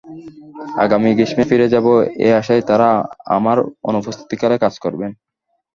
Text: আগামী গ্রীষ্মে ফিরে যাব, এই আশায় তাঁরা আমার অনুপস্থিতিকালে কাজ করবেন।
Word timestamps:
আগামী 0.83 1.09
গ্রীষ্মে 1.17 1.43
ফিরে 1.49 1.67
যাব, 1.73 1.85
এই 2.25 2.31
আশায় 2.39 2.63
তাঁরা 2.69 2.89
আমার 3.37 3.57
অনুপস্থিতিকালে 3.89 4.55
কাজ 4.63 4.73
করবেন। 4.79 5.11